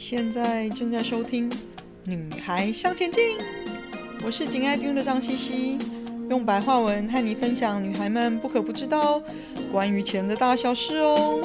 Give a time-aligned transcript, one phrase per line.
[0.00, 1.50] 现在正在收听
[2.06, 3.36] 《女孩向前进》，
[4.24, 5.78] 我是紧爱听的张茜茜，
[6.30, 9.22] 用白话文和你分享女孩们不可不知道
[9.70, 11.38] 关于钱的大小事哦。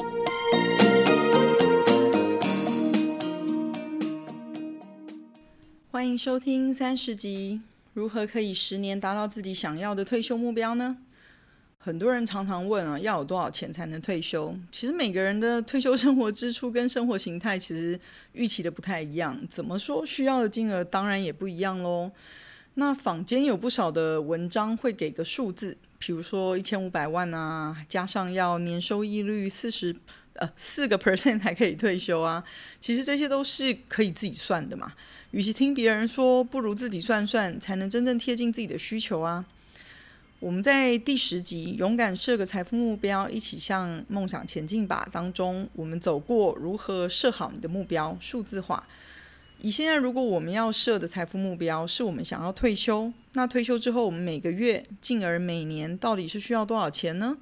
[5.90, 7.60] 欢迎收听三十集，
[7.92, 10.96] 如何可以十年达到自己想要的退休目标呢？
[11.86, 14.52] 很多人常常问啊，要有多少钱才能退休？
[14.72, 17.96] 其实每个人的退休生活支出跟生活形态其实
[18.32, 22.10] 预期的不太一样，怎么说需要的金额当然也不一样喽。
[22.74, 29.94] 那坊间有不少的文章会给个数字，比如说一千五百万啊，加上要年收益率四十
[30.32, 32.42] 呃四个 percent 才可以退休啊。
[32.80, 34.92] 其实这些都是可以自己算的嘛。
[35.30, 39.44] 与其听别人说，不如自己算算，才能真正贴近自己的需求啊。
[40.38, 48.86] 我们在第十集“勇敢设个财富目标，一起向梦想前进吧”当中，我们走过如何设好你的目标，数字化。
[49.62, 57.38] 以现在，如果我们要设的财富目标是我们想要退休，那退休之后，我们每个月，进而每年到底是需要多少钱呢？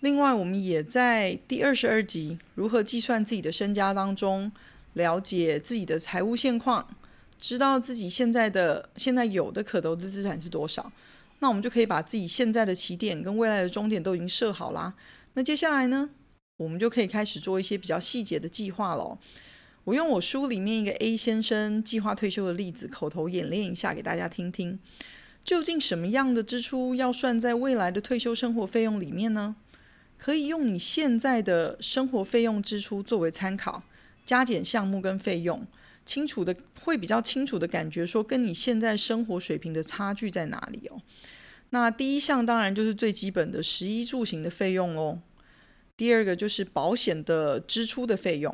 [0.00, 4.50] 另外，我们也在第二十二集“如何计算自己的身家”当中，
[4.94, 6.88] 了解自己的财务现况，
[7.38, 10.90] 知道自己现在的现在有的可投资资产是多少。
[11.40, 14.94] 那我们就可以把自己现在的起点跟未来的终点都已经设好啦。
[15.34, 16.08] 那接下来呢，
[16.56, 19.18] 我们就可以开始做一些比较细节的计划喽。
[19.84, 24.78] 我用我书里面一个 A 先生计划退休的例子口头演练一下，给大家听听。
[25.42, 29.56] 究竟什么样的支出要算在未来的退休生活费用里面呢？
[30.18, 33.82] 可以用你现在的生活费用支出作为参考，
[34.26, 35.66] 加减项目跟费用。
[36.10, 41.00] 清楚的会比较清楚的感觉，说跟你现在生活水平的差距在哪里哦？
[41.70, 45.20] 那第一项当然就是最基本的食衣住行的费用哦。
[45.96, 48.52] 第二个就是保险的支出的费用。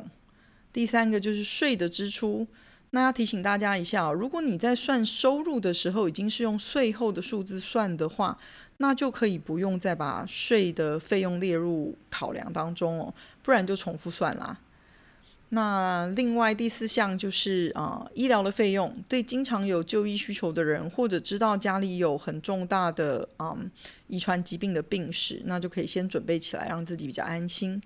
[0.71, 2.45] 第三个就是税的支出。
[2.91, 8.37] 那要提醒大家一下哦，如果你在算收入的时候已经是用税后的数字算的话，
[8.77, 14.59] 那就可以不用再把税的费用列入考量当中哦，不然就重复算啦。
[15.49, 23.71] 那另外第四项就是啊、医疗的费用，对经常有就医需求的人，或者知道家里有很重大的啊、嗯、
[24.07, 27.81] 遗传疾病的病史，那就可以先准备起来，让自己比较安心。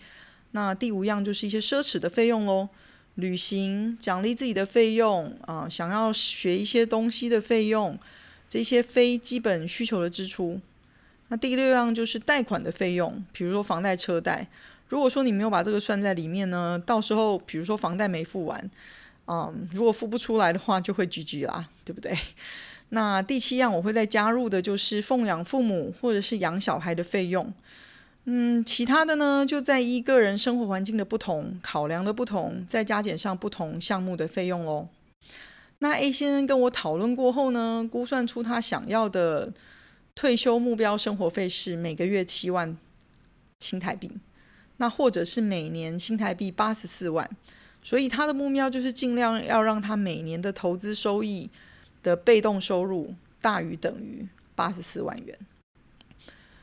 [0.54, 2.68] 那第五样就是一些奢侈的费用喽，
[3.14, 7.96] 旅行、奖励自己的费用啊、想要学一些东西的费用，
[8.50, 10.60] 这些非基本需求的支出。
[11.28, 14.48] 那第六样就是贷款的费用，比如说房贷、车贷。
[14.92, 18.70] 如果说你没有把这个算在里面呢，到时候比如说房贷没付完，
[19.26, 22.12] 嗯，如果付不出来的话，就会 GG 啦，对不对？
[22.90, 27.54] 那第七样我会再加入的就是奉养父母或者是养小孩的费用，
[28.26, 34.90] 嗯，其他的呢就在依个人生活环境的不同、考量的不同，再加减上不同项目的费用喽。
[35.80, 39.54] 那 A 先生跟我讨论过后呢，估算出他想要的
[40.14, 42.78] 退休目标生活费是每个月七万
[43.62, 44.12] 新台币。
[44.82, 47.30] 那或者是每年新台币八十四万，
[47.84, 51.48] 所以他的目标就是尽量要让他每年的投资收益
[52.02, 55.38] 的被动收入大于等于八十四万元。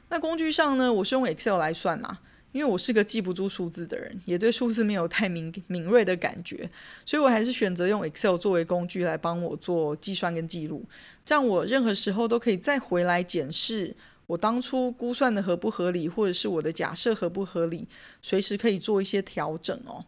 [0.09, 2.19] 那工具上呢，我是用 Excel 来算呐，
[2.51, 6.69] 因为我是个记不住数字的人，也对数字没有太敏敏锐的感觉，
[7.07, 10.85] 所以我还是选择用 Excel 作为工具来帮我做计算跟记录，
[11.25, 13.95] 这样我任何时候都可以再回来检视。
[14.29, 17.89] 我当初估算的合不合理，或者是我的假设合不合理，
[18.21, 20.05] 随时可以做一些调整哦。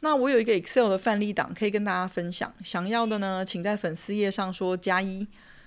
[0.00, 5.26] 那我有一个 Excel 的范例档可以跟大家分享，想要的呢，请在粉丝页上说加一，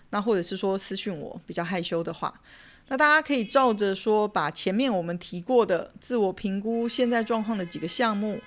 [0.10, 2.42] 那或者是说私讯我，比较害羞的话，
[2.90, 8.40] 那大家可以照着说，把前面我们提过的自我评估现在状况的几个项目，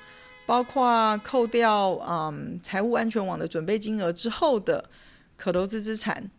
[0.44, 4.84] 包括扣掉嗯财务安全网的准备金额之后的
[5.36, 6.30] 可投资资产。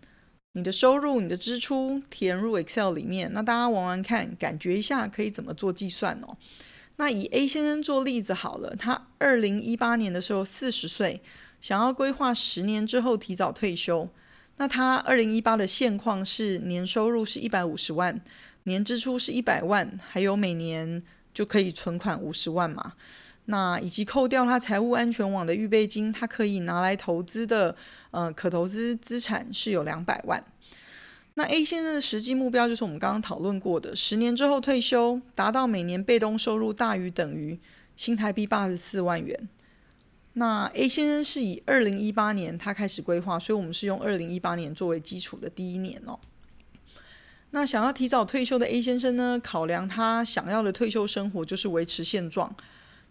[0.54, 6.36] 你的收入、你的支出填入 Excel 里面，那大家玩玩看，感觉一下可以怎么做计算哦。
[6.98, 11.22] 那以 A 先生做例子好了，他二零一八年的时候四十岁，
[11.62, 14.10] 想要规划十年之后提早退休。
[14.58, 18.20] 那他二零一八的现况是年收入是一百五十万，
[18.64, 21.02] 年支出是一百万，还有每年
[21.34, 22.94] 就可以存款五十万嘛。
[23.46, 27.76] 那以及扣掉他财务安全网的预备金，他可以拿来投资的，
[28.12, 30.44] 呃，可投资资产是有两百万。
[31.42, 37.60] 那 A 先生的实际目标就是我们刚刚讨论过的，十年之后退休，达到每年被动收入大于等于
[37.96, 39.50] 新台币八十四万元。
[40.34, 46.20] 那 A 先生是以二零一八年他开始规划，所以我们是用二零一八年作为基础的第一年哦。
[47.50, 52.56] 那想要提早退休的 A 先生呢，考量他想要的退休生活就是维持现状。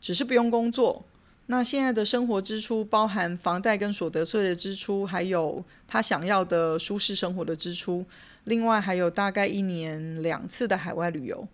[0.00, 1.05] 只是不用工作，
[1.50, 8.06] 那现在的生活支出包含房贷跟所得税的支出，还有他想要的舒适生活的支出，
[8.44, 11.49] 另外还有大概一年两次的海外旅游。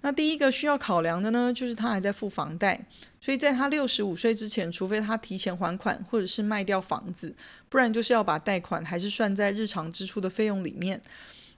[0.00, 2.86] 那第一个需要考量的呢，就是他还在付房贷，
[3.20, 7.34] 所以在他六十五岁之前，除非他提前还款或者是卖掉房子，
[7.68, 11.02] 不然就是要把贷款还是算在日常支出的费用里面。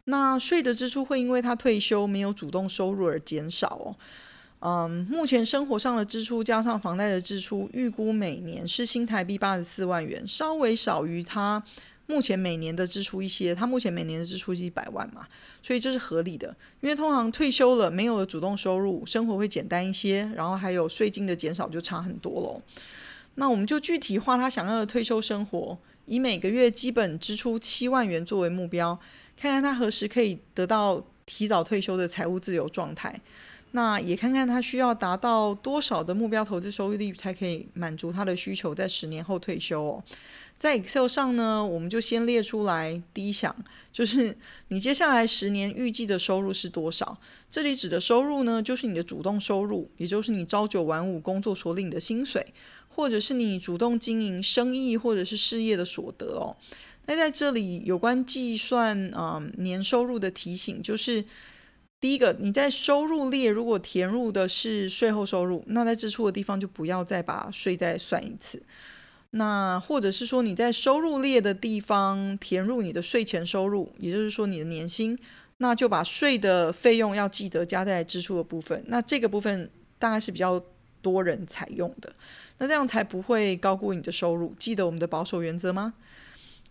[0.06, 3.94] 那税的支出会因为他退休没有主动收入而减少哦。
[4.60, 11.62] 嗯，目前生活上的支出加上房贷的支出，预估每年是新台币八十四万元，稍微少于他。
[12.06, 15.28] 目前每年的支出一些，他目前每年的支出是一百万嘛，
[15.62, 16.48] 所以这是合理的。
[16.80, 22.62] 因为通常退休了，没有了主动收入，生活会简单一些，然后还有税金的减少就差很多咯。
[23.34, 25.76] 那我们就具体化他想要的退休生活，
[26.06, 28.98] 以每个月基本支出七万元作为目标，
[29.36, 33.20] 看看他何时可以得到提早退休的财务自由状态。
[33.72, 40.02] 那也看看他需要达到多少的目标投资收益率，才可以满足他的需求，在十年后退休哦。
[40.58, 43.00] 在 Excel 上呢，我们就先列出来。
[43.14, 43.54] 第一项
[43.92, 44.36] 就是
[44.68, 47.16] 你接下来十年预计的收入是多少？
[47.48, 52.44] 这里指的收入呢，就是你的主动收入，也就是你朝九晚五工作所领的薪水，
[52.88, 56.56] 或者是你主动经营生意或者是事业的所得哦。
[57.06, 61.24] 那在这里有关计算啊、年收入的提醒，就是
[62.00, 68.62] 第一个，你在收入列如果填入的是税后收入，那在支出的地方就不要再把税再算一次。
[69.30, 75.18] 那或者是说你在收入列的地方填入你的税前收入，也就是说你的年薪，
[75.56, 78.82] 那就把税的费用要记得加在支出的部分。
[78.86, 79.68] 那这个部分
[79.98, 80.62] 大概是比较
[81.02, 82.12] 多人采用的，
[82.58, 84.54] 那这样才不会高估你的收入。
[84.58, 85.94] 记得我们的保守原则吗？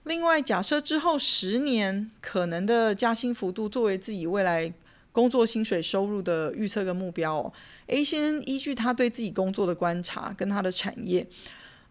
[0.06, 4.74] 另外，假设之后十年可能的加薪幅度作为自己未来
[5.18, 7.52] 工作薪水收入的预测跟目标哦
[7.88, 11.26] ，A 先生依据他对自己工作的观察跟他的产业。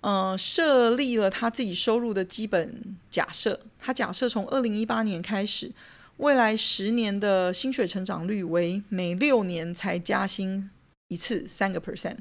[0.01, 3.59] 呃，设立了他自己收入的基本假设。
[3.81, 5.73] 他假设从二零一八年开始，
[6.19, 10.71] 未来十年的薪水成长率为每六年才加薪
[11.09, 12.19] 一次三个 percent。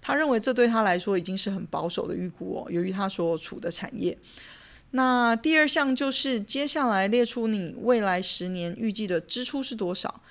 [0.00, 4.16] 他认为这对他来说已经是很保守的预估哦，由于他所处的产业。
[4.92, 10.22] 那第二项就是接下来列出你未来十年预计的支出是多少。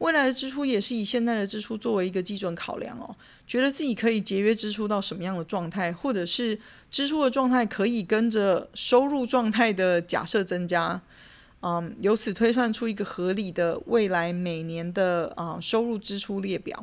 [0.00, 3.14] 未来的支出也是以现在的支出作为一个基准考量哦，
[3.46, 6.58] 觉得自己可以节约支出到什么样的状态，或者是
[6.90, 10.98] 支出的状态可以跟着收入状态的假设增加，
[11.60, 16.82] 嗯，由此推算出一个合理的未来每年的啊、收入支出列表，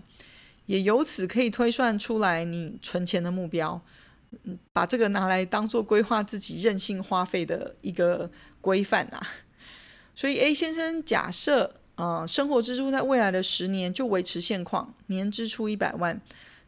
[0.68, 3.82] 也由此可以推算出来你存钱的目标，
[4.44, 8.30] 嗯，把这个拿来当做规划自己任性花费的一个
[8.62, 9.20] 规范啊。
[10.16, 11.77] 所以 A 先生假设。
[11.98, 16.22] 啊、生活支出在未来的十年就维持现况，年支出一百万，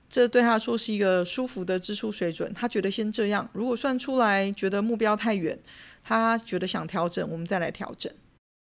[0.10, 2.52] 这对他说是一个舒服的支出水准。
[2.56, 5.58] 他觉得先这样，如果算出来觉得目标太远，
[6.04, 8.12] 他觉得想调整，我们再来调整。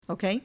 [0.05, 0.41] OK，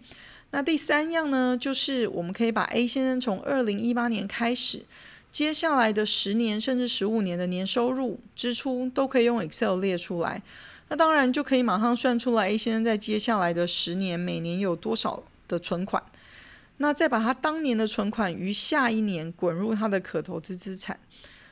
[0.50, 4.86] 那第三样呢，就是我们可以把 A 先生从二零一八年开始，
[5.30, 10.42] 接下来的十年甚至十五年的年收入支出都可以用 Excel 列出来。
[10.88, 16.02] 那当然就可以马上算出来 A 先生在接下来的十年每年有多少的存款。
[16.78, 20.98] 那再把他当年的存款于下一年滚入他的可投资资产，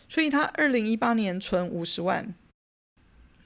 [0.08, 2.34] 所以他二零一八年存五十万，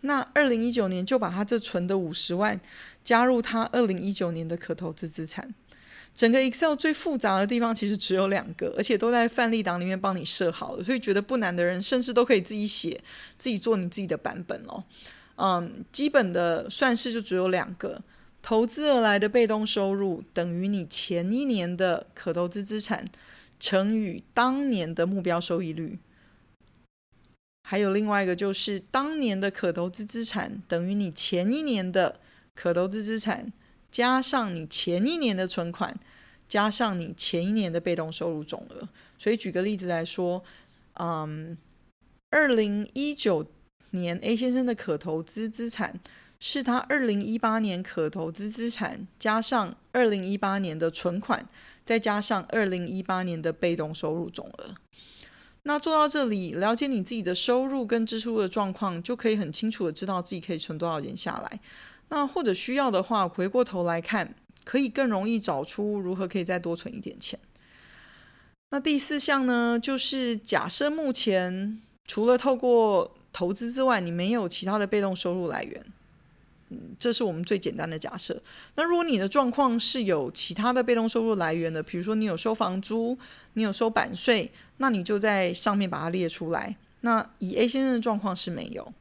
[0.00, 2.58] 那二零一九年就把他这存的五十万
[3.04, 5.54] 加入他二零一九年的可投资资产。
[6.14, 12.98] 整个 Excel 最复杂的地方其实只有两个，而且都在范例档里面帮你设好了，所以觉得不难的人甚至都可以自己写，
[13.36, 14.82] 自己做你自己的版本哦。
[15.36, 18.00] 嗯，基本的算式就只有两个。
[18.46, 23.04] 投资而来的被动收入等于你前一年的可投资资产
[23.58, 25.98] 乘以当年的目标收益率，
[27.64, 32.20] 还有另外一个就是当年的可投资资产等于你前一年的
[32.54, 33.52] 可投资资产
[33.90, 35.98] 加上你前一年的存款
[36.46, 38.88] 加上你前一年的被动收入总额。
[39.18, 40.40] 所以举个例子来说，
[41.00, 41.58] 嗯，
[42.30, 43.44] 二零一九
[43.90, 45.98] 年 A 先生的可投资资产。
[46.38, 51.48] 是他二零一八年可投资资产加上二零一八年的存款，
[51.84, 54.74] 再加上二零一八年的被动收入总额。
[55.62, 61.60] 那做到这里，了解你自己的收入跟支出的状况，就可以很清楚的知道自己可以存多少钱下来。
[62.10, 67.36] 那或者需要的话，回过头来看，可以更容易找出如何可以再多存一点钱。
[68.70, 75.84] 那第四项呢，就是假设目前除了透过投资之外，你没有其他的被动收入来源。
[76.98, 78.40] 这是我们最简单的假设。
[78.74, 83.16] 那如果你的状况是有其他的被动收入来源的，比如说你有收房租，
[83.54, 86.76] 你有收版税，那你就在上面把它列出来。
[87.00, 88.92] 那以 A 先生的状况是没有。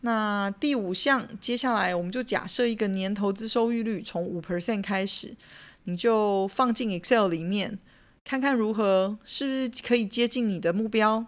[0.00, 5.36] 那第五项，接下来我们就假设一个年投资收益率从五 percent 开始，
[5.84, 7.78] 你就放进 Excel 里面，
[8.24, 11.26] 看看如何，是不是可以接近你的目标？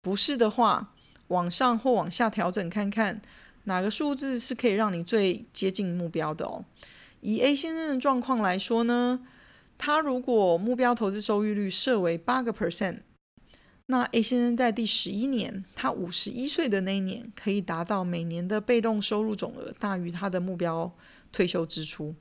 [0.00, 0.92] 不是的话，
[1.28, 3.20] 往上或往下调整看看，
[3.64, 6.64] 哪个数字是可以让你最接近目标的哦。
[7.20, 9.26] 以 A 先生的状况来说呢，
[9.78, 12.98] 他如果目标投资收益率设为八个 percent，
[13.86, 20.94] 那 A 先生在第十一年，他五十一岁的那一年，可以达到每年的被动收入总额大于他的目标
[21.32, 22.14] 退休支出。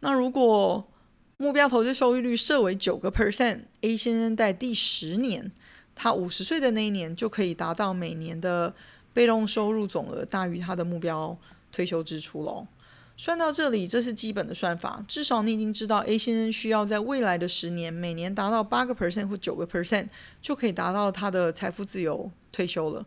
[0.00, 0.88] 那如果
[1.36, 5.52] 目标投资收益率设为九个 percent，A 先生在第十年，
[5.94, 8.74] 他五十岁的那一年，就可以达到每年的
[9.12, 11.36] 被动收入总额大于他的目标
[11.72, 12.66] 退休支出喽。
[13.16, 15.04] 算到这里，这是基本的算法。
[15.06, 20.06] 至少你已经知道 A 先生需要在未来的十年，每年达到八个 percent 或九个 percent，
[20.40, 23.04] 就可以达到他的财富自由退休了。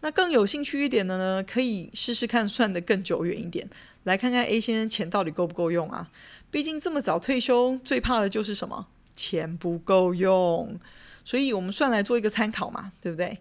[0.00, 3.66] 那更有兴趣一点的呢，可以试试看算得更久远一点，
[4.04, 6.10] 来看看 A 先生钱到底够不够用啊？
[6.50, 8.86] 毕竟这么早退休，最怕的就是什么？
[9.16, 10.78] 钱不够用。
[11.24, 13.38] 所以我们算来做一个参考嘛，对不对？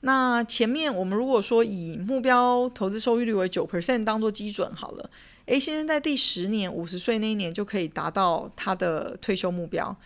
[0.00, 5.10] 那前面我们如果说以目标投资收益率为九 percent 当做基准好了
[5.46, 9.96] ，A 先生在第十年五十岁那一年就可以达到他的退休目标。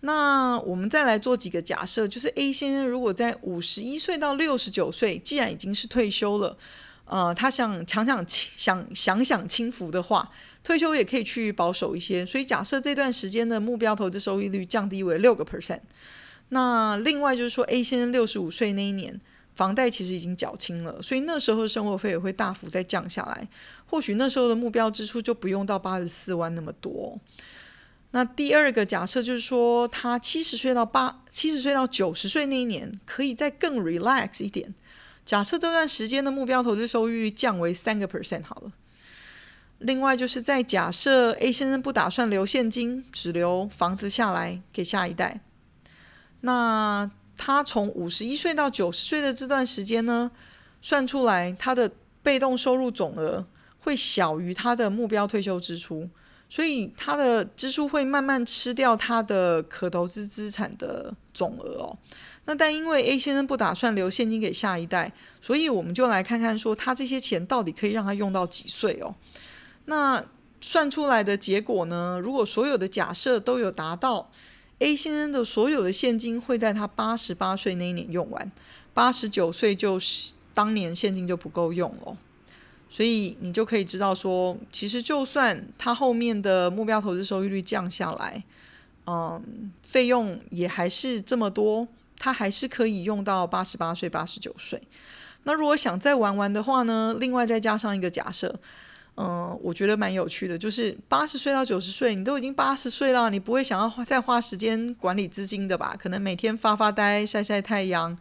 [0.00, 6.56] 那我们再来做几个假设，就是 A 先生如果在五十一岁到六十九岁，既然已经是退休了，
[7.06, 10.30] 呃，他想强想想享享清福的话，
[10.62, 12.24] 退休也可以去保守一些。
[12.24, 15.80] 所以假设这段时间的目标投资收益率降低为六个 percent。
[16.50, 19.20] 那另外就是说，A 先生六十五岁那一年，
[19.54, 23.48] 房贷其实已经缴清了，所以那时候的生活费也会大幅再降下来。
[23.86, 27.18] 或许那时候的目标支出就不用到八十四万那么多。
[28.12, 34.72] 那第二个假设就是说，他七十岁到八七十岁到九十岁那一年，可以再更 relax 一点。
[35.24, 38.72] 假设这段时间的目标投资收益率降为三个 percent 好了。
[39.78, 45.40] 另外就是在假设 A 先生不打算留现金，只留房子下来给下一代。
[46.46, 50.30] 那他从五十一岁到九十岁的这段时间呢，
[50.82, 51.90] 算出来他的
[52.22, 53.46] 被动收入总额
[53.78, 56.06] 会小于他的目标退休支出，
[56.50, 61.96] 所以他的支出会慢慢吃掉他的可投资资产的总额哦。
[62.44, 65.10] 那但因为 A 先生不打算留现金给下一代，
[65.40, 69.14] 所以我们就来看看说他这些钱到底可以让他用到几岁哦。
[69.86, 70.22] 那
[70.60, 74.30] 算出来的结果呢，如果所有的假设都有达到。
[74.80, 78.50] A 先生的所有的现金会在他八十八岁那一年用完，
[78.92, 82.16] 八十九岁就是当年现金就不够用了，
[82.90, 88.42] 所以你就可以知道说，其实就算他后面的目标投资收益率降下来，
[89.06, 91.86] 嗯，费用也还是这么多，
[92.18, 94.82] 他还是可以用到八十八岁、八十九岁。
[95.44, 98.54] 那如果想再玩玩的话呢，另外再加上一个假设。
[99.16, 105.94] 嗯，我觉得蛮有趣的，就是八十岁到九十岁，你都已经八十岁了，你不会想要花再花时间管理资金的吧？
[105.96, 108.18] 可能每天发发呆、晒晒太阳，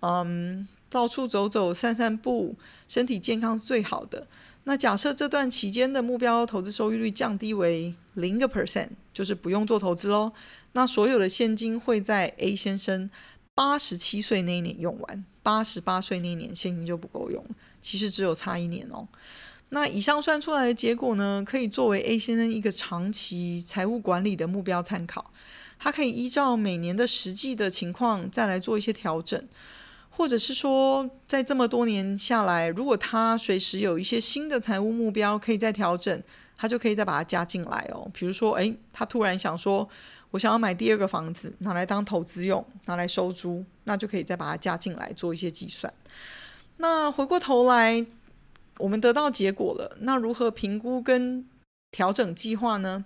[0.00, 2.56] 嗯，到处走走、散散步，
[2.88, 4.26] 身体健康是最好的。
[4.64, 10.32] 那假设这段期间的目标投资收益率降低为零个 percent，就是不用做投资喽。
[10.72, 13.10] 那所有的现金会在 A 先生
[13.54, 17.44] 八十七岁那一年用完，八十八岁那一年现金就不够用，
[17.82, 19.06] 其实只有差一年哦。
[19.70, 25.32] 那以上算出来的结果呢，可以作为 A 先生一个长期财务管理的目标参考。
[25.78, 29.42] 他可以依照每年的实际的情况再来做一些调整，
[30.10, 36.22] 或者是说，在这么多年下来，如果他随时有一些新的财务目标可以再调整，
[36.58, 38.06] 他就可以再把它加进来哦。
[38.12, 39.88] 比如说，诶，他突然想说，
[40.32, 45.90] 我想要买第二个房子，拿来当投资用，拿来收租，那就可以再把它加进来做一些计算。
[46.76, 48.04] 那回过头来。
[48.80, 51.46] 我们得到结果了，那如何评估跟
[51.90, 53.04] 调整计划呢？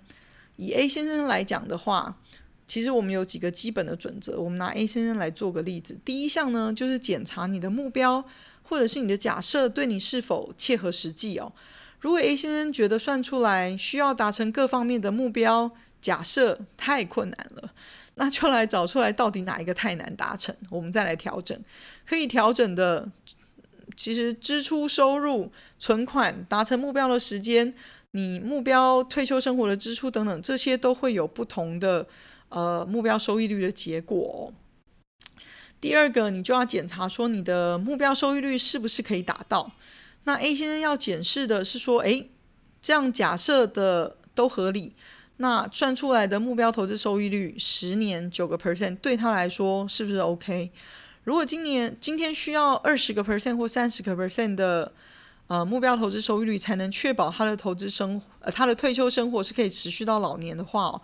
[0.55, 2.17] 以 A 先生来讲的话，
[2.65, 4.39] 其实我们有几个基本的准则。
[4.39, 5.97] 我们拿 A 先生来做个例子。
[6.05, 8.23] 第一项呢，就是检查你的目标
[8.63, 11.51] 或者是你的假设对你是否切合实际哦。
[11.99, 17.71] 如果 A 先生觉得算出来需要达成各方面的目标假设太困难了，
[18.15, 21.59] 那就来找出来到底哪一个太难达成，我们再来调整。
[22.05, 23.09] 可以调整的。
[23.95, 27.73] 其实支出、收入、存款、达成目标的时间、
[28.11, 32.07] 你目标退休生活的支出等等，这些都会有不同的
[32.49, 34.53] 呃目标收益率的结果。
[35.81, 39.71] 第二个，你就要检查说你的目标收益率是不是可以达到。
[40.23, 42.29] 那 A 先生要检视的是说，诶，
[42.81, 44.93] 这样假设的都合理，
[45.37, 50.71] 那算出来的目标投资收益率十年九个 percent 对他来说是不是 OK？
[51.25, 54.91] 如果今年今天需要二十个 percent 或三十个 percent 的
[55.47, 61.01] 呃目标投资收益率，才能确保他的投资生呃他的退休生活是可以持续到老年的话哦。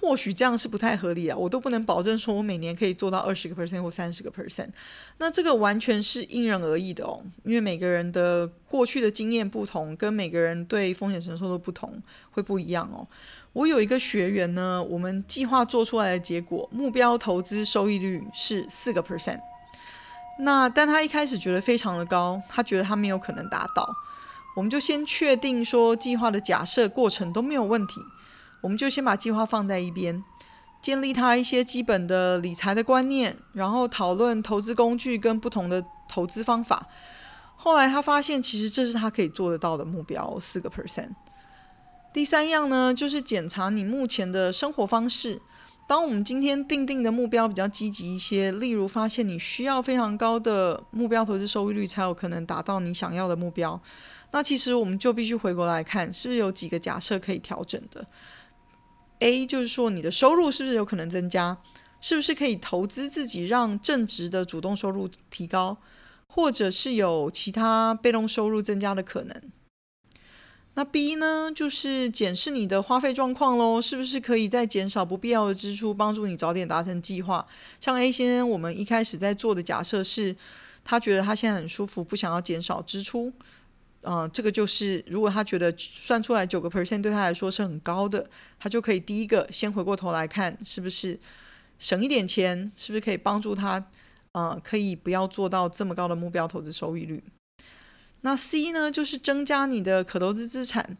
[0.00, 4.70] 或许这样是不太合理啊，我都不能保证说我每年可以做到二十个 percent 或三十个 percent，
[5.18, 13.06] 那这个完全是因人而异的哦，因为每个人的过去的经验不同，跟每个人对风险承受的不同，会不一样哦。
[13.52, 19.40] 我有一个学员呢，我们计划做出来的结果，目标投资收益率是四个 percent，
[20.38, 23.86] 那但他一开始觉得非常的高，他觉得他没有可能达到，
[24.56, 28.00] 我们就先确定说计划的假设过程都没有问题。
[28.60, 30.22] 我们就先把计划放在一边，
[30.80, 36.88] 建立他一些基本的理财的观念，然后讨论投资工具跟不同的投资方法。
[37.56, 41.10] 后来他发现，其实这是他可以做得到的目标，四个 percent。
[42.12, 45.40] 第三样呢，就是检查你目前的生活方式。
[45.86, 53.80] 当我们今天定定的目标比较积极一些，例如发现你需要非常高的目标投资收益率才有可能达到你想要的目标，
[54.30, 58.06] 那其实我们就必须回过来看，是不是有几个假设可以调整的。
[59.20, 61.56] A 就是说，你的收入是不是有可能增加？
[62.02, 65.76] 是不是可以投资自己，让正职的主动收入提高，
[66.26, 69.42] 或者是有其他被动收入增加的可能？
[70.74, 77.46] 那 B 呢，就是检视你的花费状况喽，是不是可以再减少不必要的支出，帮助你早点达成计划？
[77.80, 80.34] 像 A 先生，我们一开始在做的假设是，
[80.82, 83.30] 他觉得他现在很舒服，不想要减少支出。
[84.02, 88.28] 嗯、这个就是如果他觉得算出来九个 percent 对他来说是很高的，
[88.58, 91.20] 他就可以第一个先回过头来看，是不是
[91.78, 93.84] 省一点钱，是不是可以帮助他，
[94.32, 97.22] 呃，可以不要做到这么高的目标投资收益率。
[98.22, 100.96] 那 C 呢，就是增加你的可投资资产，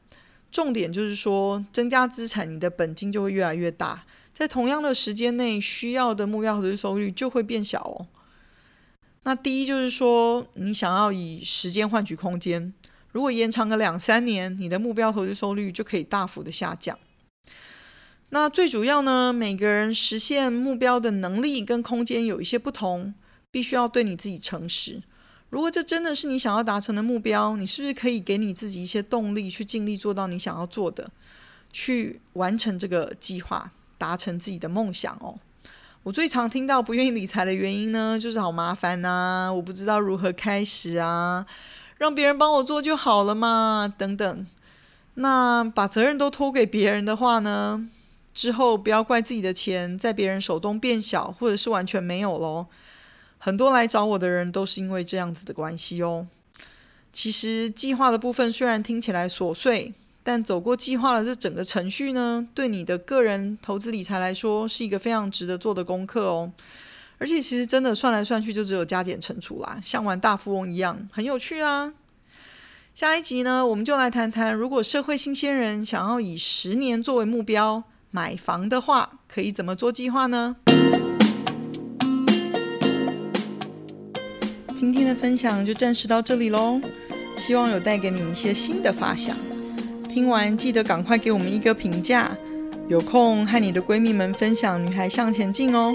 [0.53, 4.05] 重点就是说增加资产，你的本金就会越来越大，
[4.35, 8.07] 在同样的时间内需要的目标投资收益率就会变小哦。
[9.23, 12.75] 那第一就是说，你想要以时间换取空间。
[13.13, 16.99] 如果延长个两三年，你的目标投资收益率就可以大幅的下降。
[18.31, 23.13] 那最主要呢，每个人实现目标的能力跟空间有一些不同，
[23.51, 25.03] 必须要对你自己诚实。
[25.49, 31.11] 如果这真的是你想要达成的目标，你是不是可以给你自己一些动力，去尽力做到你想要做的，
[31.73, 35.37] 去完成这个计划，达成自己的梦想哦？
[36.05, 41.45] 我最常听到不愿意理财的原因呢，就是好麻烦啊，我不知道如何开始啊。
[42.01, 44.47] 让别人帮我做就好了嘛，等等。
[45.17, 47.87] 那把责任都托给别人的话呢，
[48.33, 52.65] 之后不要怪自己的钱在别人手中变小，或者是完全没有喽。
[53.37, 56.27] 很多来找我的人都是因为这样子的关系哦。
[57.13, 66.51] 其实计划的部分虽然听起来琐碎，但走过计划的这整个程序呢，对你的个人投资理财来说是一个非常值得做的功课哦。
[67.21, 71.93] 而且其实真的算来算去，就只有加减乘除啦，像玩大富翁一样，很有趣啊。
[72.95, 80.57] 下一集呢，我们就来谈谈，如果社会新鲜人想要以十年作为目标买房的话，可以怎么做计划呢？
[84.75, 86.81] 今天的分享就暂时到这里喽，
[87.37, 89.37] 希望有带给你一些新的发想。
[90.09, 92.35] 听完记得赶快给我们一个评价，
[92.89, 95.95] 有空和你的闺蜜们分享《女孩向前进》哦。